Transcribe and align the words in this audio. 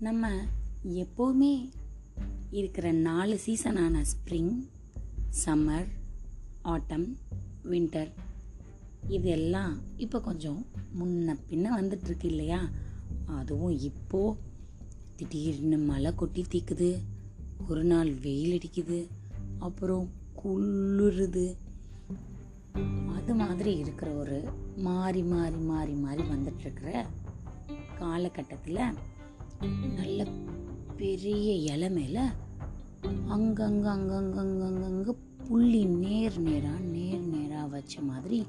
நம்ம 0.00 0.26
எப்போவுமே 0.94 1.70
இருக்கிற 2.50 2.92
நாலு 2.92 3.38
சீசனான 3.46 4.02
ஸ்ப்ரிங் 4.02 4.52
சம்மர் 5.44 5.88
ஆட்டம் 6.62 7.16
வின்டர் 7.64 8.10
இதெல்லாம் 9.08 9.80
இப்போ 9.96 10.20
கொஞ்சம் 10.20 10.66
முன்ன 10.98 11.36
பின்ன 11.50 11.66
வந்துட்டுருக்கு 11.80 12.24
இல்லையா? 12.24 12.68
அதுவும் 13.26 13.78
இப்போ 13.80 14.36
திடீர்னு 15.16 15.78
மழை 15.78 16.14
கொட்டி 16.14 16.44
தீக்குது 16.52 16.98
ஒரு 17.68 17.84
நாள் 17.84 18.14
வெயில் 18.14 18.58
அடிக்குது 18.58 19.08
அப்புறம் 19.58 20.10
குளிருது. 20.44 21.46
அது 23.16 23.34
மாதிரி 23.34 23.78
இருக்கிற 23.78 24.10
ஒரு 24.14 24.36
மாறி 24.76 25.22
மாறி 25.22 25.56
மாறி 25.56 25.92
மாறி 25.92 26.22
வந்துட்டுருக்கிற 26.22 26.92
காலகட்டத்தில் 27.98 28.82
நல்ல 29.60 30.26
பெரிய 30.96 31.52
இலை 31.52 31.90
மேலே 31.90 32.20
அங்கங்க 33.28 33.86
அங்கங்க 33.90 35.14
புள்ளி 35.48 35.84
நேர் 35.84 36.40
நேராக 36.40 36.78
நேர் 36.78 37.20
நேராக 37.20 37.66
வச்ச 37.66 38.00
மாதிரி 38.00 38.46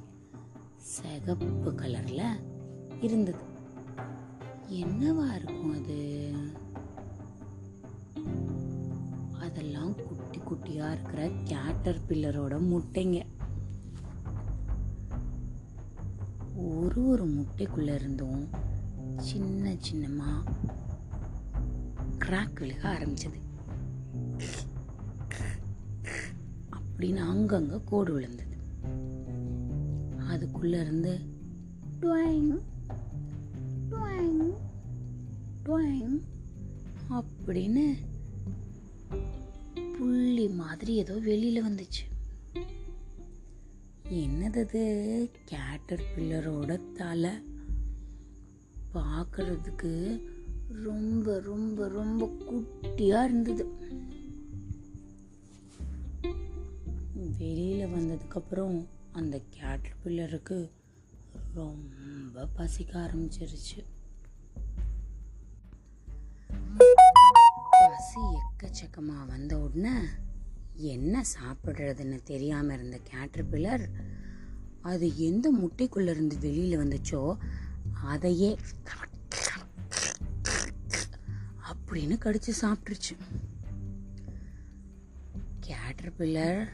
சிகப்பு 0.75 1.71
கலரில் 1.71 2.39
இருந்தது. 3.01 3.37
என்னவா 4.69 5.35
இருக்கும் 5.35 5.71
அது? 5.71 6.31
அதெல்லாம் 9.39 9.95
குட்டி 9.95 10.39
குட்டியாக 10.39 10.91
இருக்கிற 10.91 11.31
கேட்டர் 11.43 12.01
பில்லரோட 12.07 12.59
முட்டைங்க. 12.71 13.25
ஒரு 16.55 17.07
ஒரு 17.07 17.27
முட்டைக்குள்ளே 17.27 17.93
இருந்தும் 17.93 18.49
சின்ன 19.17 19.75
சின்னமாக 19.79 20.49
கிராக் 22.29 22.59
விழுக 22.59 22.83
ஆரம்பிச்சது. 22.83 23.39
அப்படின்னு 26.71 27.17
அங்கங்க 27.17 27.81
கோடு 27.85 28.13
விழுந்தது. 28.13 28.57
அதுக்குள்ள 30.19 30.81
இருந்து 30.81 31.19
டுவாங், 32.01 32.61
டுவாங், 33.89 34.53
டுவாங் 35.65 36.21
அப்படின்னு 37.09 37.97
புள்ளி 39.97 40.47
மாதிரி 40.47 40.95
ஏதோ 40.95 41.15
வெளியில 41.15 41.63
வந்துச்சு. 41.69 42.27
என்னது 44.09 45.29
கேட்டர் 45.45 46.03
பில்லரோட 46.17 46.79
தலை. 46.93 47.31
பார்க்கறதுக்கு 48.93 50.19
ரொம்ப 50.75 51.39
ரொம்ப 51.39 51.87
ரொம்ப 51.87 52.25
குட்டியாக 52.25 53.23
இருந்தது. 53.23 53.65
வெளியில் 57.37 57.93
வந்ததுக்கப்புறம் 57.93 58.87
அந்த 59.11 59.41
கேட்டர் 59.49 59.95
பில்லருக்கு 60.03 60.71
ரொம்ப 61.53 62.45
பசிக்க 62.45 62.99
ஆரம்பிச்சிருச்சு. 62.99 63.85
பசி 67.69 68.19
எக்கச்சக்கமாக 68.19 69.27
வந்த 69.27 69.59
உடனே 69.59 69.99
என்ன 70.73 71.23
சாப்பிட்றதுன்னு 71.39 72.23
தெரியாமல் 72.23 72.77
இருந்த 72.77 72.99
கேட்டர்பில்லர் 73.11 73.89
அது 74.81 75.17
எந்த 75.17 75.53
முட்டைக்குள்ளேருந்து 75.53 76.43
இருந்து 76.43 76.83
வந்துச்சோ 76.83 77.37
அதையே 78.03 78.57
அப்படின்னு 81.89 82.17
கடிச்சு 82.19 82.51
சாப்பிட்டுருச்சு. 82.61 83.17
கேட்டர்பில்லர் 85.67 86.67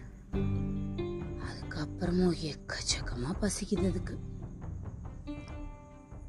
அதுக்கப்புறமும் 1.39 2.33
எக்கச்சக்கமா 2.41 3.35
பசிக்குது 3.41 3.89
அதுக்கு. 3.89 4.19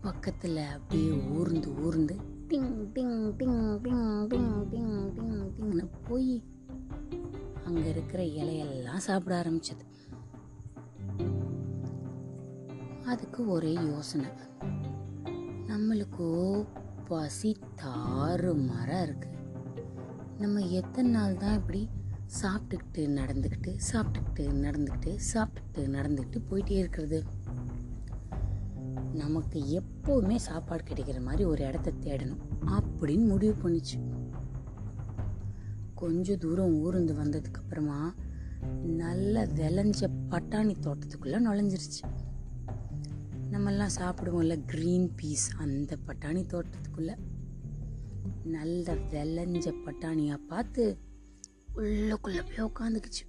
பக்கத்துல 0.03 0.67
அப்படியே 0.67 1.11
ஊர்ந்து 1.11 1.79
ஊர்ந்து 1.79 2.15
டிங் 2.49 2.89
டிங் 2.95 3.35
டிங் 3.39 3.81
டிங் 3.81 4.27
டிங் 4.27 4.67
டிங் 4.71 5.13
டிங் 5.15 5.51
டிங்னு 5.59 5.89
போய் 6.09 6.45
அங்க 7.65 7.81
இருக்கிற 7.81 8.23
இலையெல்லாம் 8.23 8.97
சாப்பிட 8.97 9.43
ஆரம்பிச்சது. 9.43 9.85
அதுக்கு 13.07 13.49
ஒரே 13.49 13.73
யோசனை. 13.73 14.29
நம்மளுக்கோ 15.67 16.67
பசி 17.09 17.57
தாறு 17.83 18.67
மரம் 18.67 19.03
இருக்கு. 19.03 19.29
நம்ம 20.39 20.61
எத்தனை 20.61 21.11
நாள் 21.11 21.37
தான் 21.37 21.55
இப்படி 21.55 21.89
சாப்பிட்டுக்கிட்டு 22.43 23.05
நடந்துக்கிட்டு 23.19 23.79
சாப்பிட்டுக்கிட்டு 23.93 24.47
நடந்துக்கிட்டு 24.67 25.19
சாப்பிட்டுக்கிட்டு 25.35 25.85
நடந்துக்கிட்டு 25.97 26.43
போயிட்டே 26.51 26.71
இருக்கிறது? 26.71 27.25
நமக்கு 29.13 29.83
எப்போவுமே 29.83 30.37
சாப்பாடு 30.37 30.83
கிடைக்கிற 30.83 31.23
மாதிரி 31.23 31.45
ஒரு 31.45 31.65
இடத்த 31.65 31.93
தேடணும் 32.01 32.43
அப்படின்னு 32.67 33.27
முடிவு 33.27 33.55
பண்ணிச்சு. 33.63 33.99
கொஞ்ச 35.95 36.37
தூரம் 36.37 36.75
ஊர்ந்து 36.75 37.15
வந்ததுக்கு 37.15 37.61
அப்புறமா 37.61 38.15
நல்ல 38.83 39.47
விளைஞ்ச 39.47 40.09
பட்டாணி 40.31 40.75
தோட்டத்துக்குள்ள 40.81 41.37
நுழைஞ்சிருச்சு. 41.47 42.16
நம்மெல்லாம் 43.53 43.95
சாப்பிடுவோம்ல 43.99 44.55
க்ரீன் 44.73 45.11
பீஸ் 45.17 45.53
அந்த 45.57 45.97
பட்டாணி 46.07 46.45
தோட்டத்துக்குள்ளே 46.53 47.15
நல்ல 48.45 48.95
விளைஞ்ச 48.95 49.75
பட்டாணியாக 49.87 50.47
பார்த்து 50.49 50.99
உள்ளுக்குள்ள 51.77 52.41
போய் 52.49 52.69
உட்காந்துக்குச்சு 52.69 53.25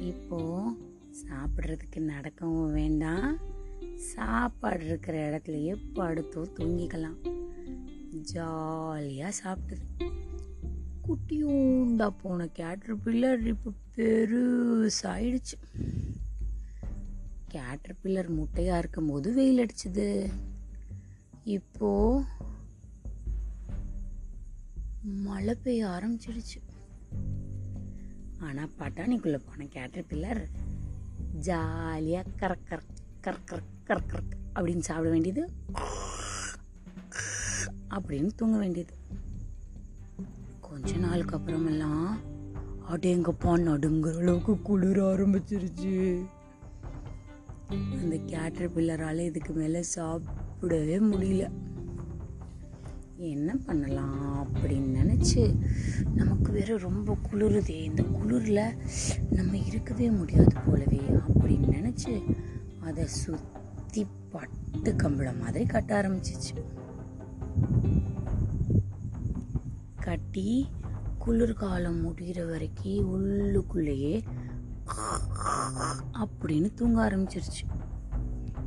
இப்போது 0.00 0.92
சாப்பிட்றதுக்கு 1.28 1.98
நடக்கவும் 1.98 2.72
வேண்டாம். 2.72 3.38
சாப்பாடு 3.94 4.84
இருக்கிற 4.84 5.16
இடத்துலையே 5.28 5.74
படுத்தோ 5.94 6.46
தூங்கிக்கலாம். 6.56 7.18
ஜாலியாக 8.10 9.32
சாப்பிட்டது. 9.44 10.12
குட்டியூண்டா 11.06 12.10
போன 12.22 12.46
கேட்டர் 12.46 12.98
பில்லர் 12.98 13.46
இப்போ 13.46 13.70
பெருசாயிடுச்சு. 13.96 15.56
கேட்டர்பில்லர் 17.54 18.28
முட்டையாக 18.28 18.78
இருக்கும்போது 18.78 19.34
வெயில் 19.34 19.66
அடிச்சுது. 19.66 20.32
இப்போ 21.44 22.22
மழை 25.02 25.54
பெய்ய 25.54 25.86
ஆரம்பிச்சிடுச்சு. 25.86 26.60
ஆனால் 28.40 28.70
பட்டாணிக்குள்ளே 28.78 29.40
போன 29.46 29.64
கேட்டர்பில்லர் 29.64 30.46
ஜாலியாக 31.32 32.30
கரக் 32.40 32.66
கரக் 32.70 33.02
கரக் 33.22 33.46
கரக் 33.46 33.86
கரக் 33.86 34.08
கரக் 34.12 34.32
அப்படின்னு 34.54 34.78
சாப்பிட 34.78 35.10
வேண்டியது. 35.10 35.50
அப்படின்னு 37.90 38.30
தூங்க 38.36 38.58
வேண்டியது. 38.58 38.94
கொஞ்ச 40.60 40.96
நாளுக்கு 40.96 41.36
அப்புறமெல்லாம் 41.36 42.16
அடேங்கப்பா 42.90 43.60
நடுங்கிற 43.60 44.16
அளவுக்கு 44.16 44.62
குளிர 44.62 45.16
ஆரம்பிச்சிருச்சு. 45.16 46.24
அந்த 47.68 48.16
கேட்டர் 48.16 48.74
பில்லரால் 48.74 49.18
இதுக்கு 49.18 49.52
மேலே 49.52 49.84
சாப்பிடவே 49.94 50.98
முடியல. 51.12 51.50
என்ன 53.16 53.54
பண்ணலாம் 53.66 54.48
அப்படின்னு 54.48 54.98
நினச்சி 55.00 55.56
நமக்கு 56.14 56.52
வேற 56.52 56.76
ரொம்ப 56.76 57.16
குளிருதே. 57.30 57.82
இந்த 57.82 58.02
குளிரில் 58.02 58.76
நம்ம 59.30 59.56
இருக்கவே 59.56 60.10
முடியாது 60.10 60.56
போலவே 60.66 61.00
அப்படின்னு 61.28 61.72
நினச்சி 61.76 62.22
அதை 62.80 63.06
சுற்றி 63.06 64.06
பட்டு 64.30 64.96
கம்பளம் 64.96 65.38
மாதிரி 65.38 65.64
கட்ட 65.66 66.02
ஆரம்பிச்சிச்சு. 66.02 66.64
கட்டி 70.00 70.66
குளிர்காலம் 71.18 72.00
முடிகிற 72.06 72.50
வரைக்கும் 72.50 73.14
உள்ளுக்குள்ளேயே 73.14 74.22
அப்படின்னு 76.12 76.74
தூங்க 76.74 77.08
ஆரம்பிச்சிருச்சு. 77.08 77.62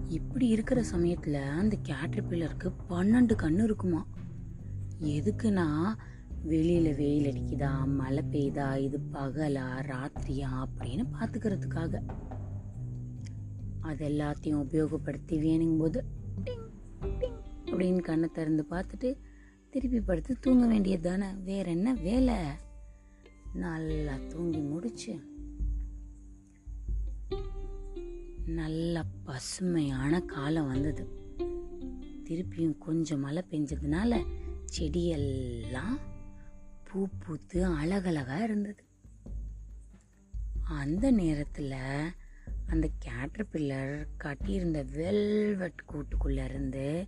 இப்படி 0.08 0.48
இருக்கிற 0.48 0.84
சமயத்தில் 0.84 1.34
அந்த 1.34 1.78
கேட்ரிபில்லருக்கு 1.84 2.72
பன்னெண்டு 2.90 3.34
கண்ணு 3.42 3.64
இருக்குமா? 3.64 4.08
எதுக்குன்னா 5.00 5.96
வெளியில் 6.44 6.96
வெயில் 6.96 7.34
அடிக்குதா 7.34 7.86
மழை 7.86 8.24
பெய்யுதா 8.32 8.78
இது 8.78 9.00
பகலா 9.14 9.66
ராத்திரியா 9.92 10.66
அப்படின்னு 10.66 11.06
பார்த்துக்கிறதுக்காக. 11.20 12.02
அது 13.80 14.08
எல்லாத்தையும் 14.08 14.66
உபயோகப்படுத்தி 14.66 15.38
வேணுங்கும் 15.40 15.78
போது 15.78 16.04
அப்படின்னு 17.66 18.02
கண்ணை 18.02 18.30
திறந்து 18.30 18.66
பார்த்துட்டு 18.70 19.18
திருப்பி 19.70 20.00
படுத்து 20.00 20.38
தூங்க 20.40 20.68
வேண்டியது 20.68 21.10
தானே 21.10 21.26
வேற 21.44 21.70
என்ன 21.70 21.94
வேலை? 21.94 22.36
நல்லா 23.54 24.14
தூங்கி 24.28 24.60
முடிச்சு 24.60 25.36
நல்ல 28.48 29.04
பசுமையான 29.24 30.22
காலம் 30.22 30.68
வந்தது. 30.68 31.08
திருப்பியும் 32.24 32.78
கொஞ்சம் 32.78 33.20
மழை 33.20 33.44
பெஞ்சதுனால 33.50 34.26
செடியெல்லாம் 34.78 36.00
பூ 36.84 37.08
பூத்து 37.20 37.66
அழகழகாக 37.66 38.44
இருந்தது. 38.44 38.84
அந்த 40.62 41.12
நேரத்தில் 41.12 41.74
அந்த 42.68 42.90
கேட்டர்பில்லர் 43.06 44.08
கட்டியிருந்த 44.18 44.84
வெல்வெட் 44.84 45.84
கூட்டுக்குள்ளே 45.92 46.44
இருந்து 46.44 47.08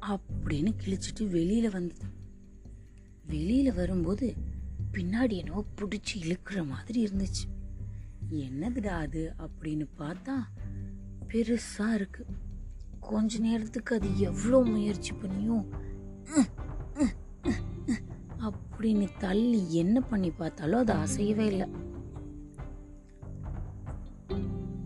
அப்படின்னு 0.00 0.74
கிழிச்சிட்டு 0.84 1.28
வெளியில் 1.28 1.70
வந்தது. 1.70 2.04
வெளியில் 3.26 3.72
வரும்போது 3.72 4.34
பின்னாடி 4.94 5.34
என்னவோ 5.40 5.62
பிடிச்சி 5.78 6.14
இழுக்கிற 6.20 6.60
மாதிரி 6.66 6.98
இருந்துச்சு. 7.06 7.44
என்னதுடா 8.46 8.94
அது 9.06 9.22
அப்படின்னு 9.44 9.86
பார்த்தா 9.98 10.34
பெருசாக 11.28 11.94
இருக்கு. 11.94 12.22
கொஞ்ச 13.00 13.38
நேரத்துக்கு 13.38 13.94
அது 13.94 14.08
எவ்வளோ 14.18 14.58
முயற்சி 14.70 15.12
பண்ணியும் 15.12 15.66
அப்படின்னு 18.48 19.06
தள்ளி 19.18 19.60
என்ன 19.74 20.00
பண்ணி 20.00 20.30
பார்த்தாலும் 20.30 20.82
அது 20.82 20.92
அசையவே 21.04 21.46
இல்லை. 21.52 21.68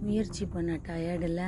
முயற்சி 0.00 0.44
பண்ண 0.46 0.72
டயர்டில் 0.88 1.46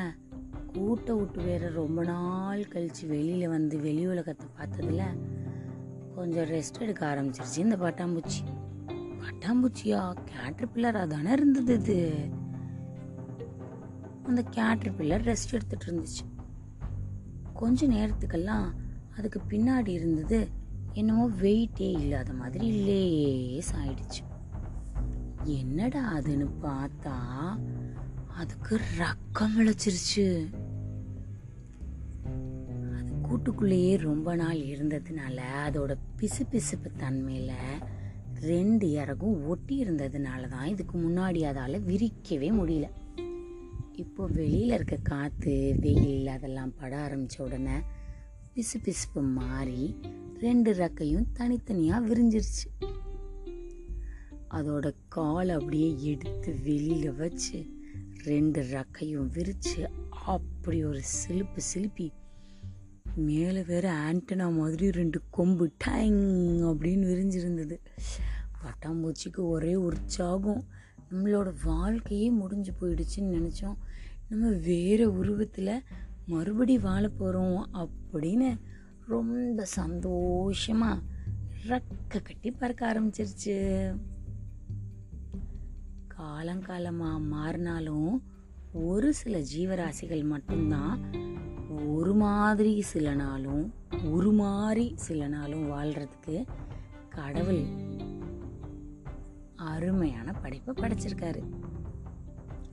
கூட்ட 0.73 1.09
விட்டு 1.15 1.41
வேற 1.43 1.69
ரொம்ப 1.71 2.01
நாள் 2.05 2.63
கழிச்சு 2.73 3.05
வெளியில் 3.07 3.49
வந்து 3.49 3.77
வெளி 3.81 4.05
உலகத்தை 4.07 4.47
பார்த்ததுல 4.59 5.05
கொஞ்சம் 6.17 6.45
ரெஸ்ட் 6.45 6.81
எடுக்க 6.81 7.07
ஆரம்பிச்சிருச்சு. 7.15 7.57
இந்த 7.57 7.77
பட்டாம்பூச்சி. 7.77 8.45
பட்டாம்பூச்சியா? 9.21 10.17
கேட்டர் 10.25 10.69
பில்லராக 10.75 11.07
தானே 11.07 11.33
இருந்தது 11.33 11.75
இது. 11.75 12.29
அந்த 14.25 14.43
கேட்டர் 14.43 14.97
பில்லர் 14.97 15.27
ரெஸ்ட் 15.27 15.53
எடுத்துட்டு 15.53 15.85
இருந்துச்சு. 15.85 16.45
கொஞ்ச 17.55 17.87
நேரத்துக்கெல்லாம் 17.87 18.73
அதுக்கு 19.17 19.41
பின்னாடி 19.49 19.89
இருந்தது 19.89 20.49
என்னமோ 20.93 21.29
வெயிட்டே 21.29 21.91
இல்லாத 21.91 22.33
மாதிரி 22.33 22.71
லேஸ் 22.71 23.75
ஆயிடுச்சு. 23.75 24.25
என்னடா 25.45 26.15
அதுன்னு 26.15 26.51
பார்த்தா 26.63 27.15
அதுக்கு 28.37 28.81
ரக்கம் 28.99 29.57
விளைச்சிருச்சு. 29.59 30.55
கூட்டுக்குள்ளேயே 33.29 33.97
ரொம்ப 33.99 34.35
நாள் 34.37 34.59
இருந்ததுனால 34.63 35.39
அதோட 35.65 35.97
பிசுபிசுப்பு 36.19 36.91
தன்மையில் 36.97 37.83
ரெண்டு 38.41 38.91
இறகும் 38.91 39.47
ஒட்டி 39.47 39.85
இருந்ததுனால 39.85 40.49
தான் 40.49 40.65
இதுக்கு 40.65 40.99
முன்னாடி 40.99 41.41
அதால் 41.43 41.85
விரிக்கவே 41.87 42.49
முடியல. 42.59 42.89
இப்போ 43.93 44.27
வெளியில் 44.27 44.71
இருக்க 44.71 44.97
காற்று 45.03 45.75
வெயில் 45.81 46.27
அதெல்லாம் 46.27 46.75
பட 46.75 46.97
ஆரம்பித்த 46.97 47.45
உடனே 47.45 47.77
பிசு 48.55 48.79
பிசுப்பு 48.85 49.21
மாறி 49.21 49.97
ரெண்டு 50.41 50.73
ரெக்கையும் 50.73 51.27
தனித்தனியாக 51.33 52.07
விரிஞ்சிருச்சு. 52.09 52.67
அதோட 54.49 54.95
கால் 55.09 55.49
அப்படியே 55.49 56.03
எடுத்து 56.03 56.53
வெளியில் 56.63 57.15
வச்சு 57.15 57.59
ரெண்டு 58.25 58.63
ரெக்கையும் 58.63 59.31
விரித்து 59.31 59.91
அப்படி 60.27 60.85
ஒரு 60.85 61.01
சிலுப்பு 61.03 61.61
சிலுப்பி 61.63 62.13
மேலே 63.17 63.63
வேறு 63.63 63.91
ஆண்டனா 63.91 64.57
மாதிரி 64.57 64.91
ரெண்டு 64.91 65.21
கொம்பு 65.31 65.71
டேங் 65.79 66.59
அப்படின்னு 66.61 67.07
விரிஞ்சிருந்தது. 67.07 67.79
பட்டாம்பூச்சிக்கு 68.63 69.37
ஒரே 69.37 69.75
உற்சாகம். 69.75 70.65
நம்மளோட 71.11 71.55
வாழ்க்கையே 71.65 72.31
முடிஞ்சு 72.31 72.73
போயிடுச்சுன்னு 72.81 73.35
நினச்சோம். 73.39 73.77
நம்ம 74.29 74.49
வேற 74.49 75.11
உருவத்தில் 75.11 75.83
மறுபடி 76.27 76.79
வாழ 76.79 77.09
போகிறோம் 77.09 77.71
அப்படின்னு 77.75 78.61
ரொம்ப 79.09 79.65
சந்தோஷமாக 79.65 81.01
ரக்க 81.67 82.23
கட்டி 82.23 82.51
பறக்க 82.51 82.93
ஆரம்பிச்சிருச்சு. 82.93 83.57
காலங்காலமாக 86.19 87.21
மாறினாலும் 87.33 88.23
ஒரு 88.73 89.15
சில 89.15 89.39
ஜீவராசிகள் 89.39 90.25
மட்டும்தான் 90.25 91.26
ஒரு 91.85 92.15
மாதிரி 92.15 92.83
சில 92.83 93.15
நாளும் 93.15 93.75
ஒரு 94.11 94.33
மாதிரி 94.33 94.93
சில 94.97 95.29
நாளும் 95.29 95.71
வாழ்கிறதுக்கு 95.71 96.47
கடவுள் 97.09 97.65
அருமையான 99.57 100.33
படைப்பை 100.33 100.75
படைச்சிருக்காரு. 100.75 101.43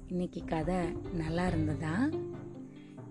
இன்னைக்கு 0.08 0.44
கதை 0.44 0.76
நல்லா 1.14 1.48
இருந்ததா? 1.48 2.10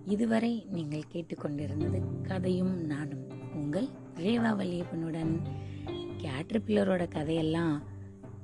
இதுவரை 0.05 0.67
நீங்கள் 0.71 1.09
கேட்டுக்கொண்டிருந்தது 1.13 2.21
கதையும் 2.21 2.85
நானும் 2.85 3.27
உங்கள் 3.55 3.87
ரேவா 4.15 4.51
வல்லியப்பனுடன். 4.55 5.39
கேட்ரிபில்லரோட 6.17 7.07
கதையெல்லாம் 7.07 7.81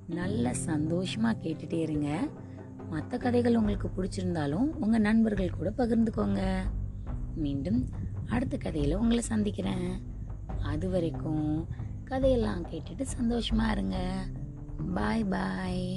நல்ல 0.07 0.53
சந்தோஷமாக 0.53 1.37
கேட்டுகிட்டே 1.41 1.81
இருங்க. 1.81 2.27
மற்ற 2.89 3.17
கதைகள் 3.17 3.55
உங்களுக்கு 3.55 3.89
பிடிச்சிருந்தாலும் 3.97 4.71
உங்கள் 4.75 5.01
நண்பர்கள் 5.01 5.49
கூட 5.49 5.73
பகிர்ந்துக்கோங்க. 5.77 6.61
மீண்டும் 7.39 7.79
அடுத்த 8.27 8.57
கதையில் 8.57 8.95
உங்களை 8.95 9.23
சந்திக்கிறேன். 9.23 9.89
அது 10.63 10.89
வரைக்கும் 10.89 11.67
கதையெல்லாம் 12.03 12.63
கேட்டுட்டு 12.65 13.01
சந்தோஷமாக 13.01 13.71
இருங்க. 13.71 13.97
பாய் 14.93 15.23
பாய் 15.23 15.87